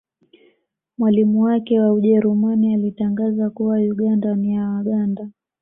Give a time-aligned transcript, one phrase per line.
[0.97, 5.29] Mwalimu wake wa Ujerumani alitangaza kuwa Uganda ni ya Waganda